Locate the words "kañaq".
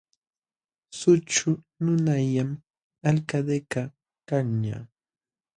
4.27-4.83